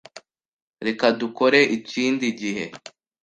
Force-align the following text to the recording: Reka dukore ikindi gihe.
Reka 0.85 1.05
dukore 1.19 1.59
ikindi 1.77 2.25
gihe. 2.39 2.63